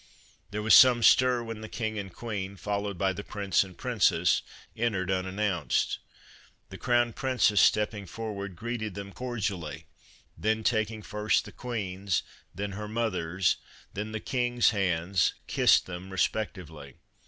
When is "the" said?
1.61-1.69, 3.13-3.23, 6.69-6.79, 11.45-11.51, 14.11-14.19